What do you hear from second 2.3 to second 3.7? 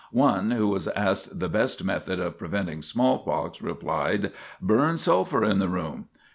preventing smallpox,